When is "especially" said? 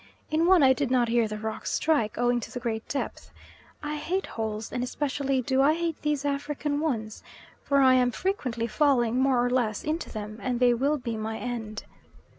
4.83-5.43